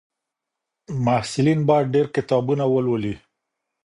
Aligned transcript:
محصلین 1.05 1.59
باید 1.69 1.87
ډېر 1.95 2.07
کتابونه 2.15 2.63
ولولي. 2.73 3.15